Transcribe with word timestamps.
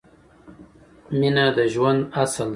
مینه 1.19 1.45
د 1.57 1.59
ژوند 1.73 2.01
اصل 2.23 2.47
ده 2.47 2.49